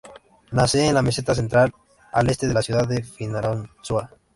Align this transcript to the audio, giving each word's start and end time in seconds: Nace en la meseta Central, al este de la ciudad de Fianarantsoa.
Nace 0.49 0.87
en 0.87 0.95
la 0.95 1.03
meseta 1.03 1.35
Central, 1.35 1.75
al 2.11 2.27
este 2.27 2.47
de 2.47 2.55
la 2.55 2.63
ciudad 2.63 2.87
de 2.87 3.03
Fianarantsoa. 3.03 4.09